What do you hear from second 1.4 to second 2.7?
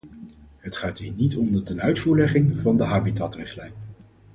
de tenuitvoerlegging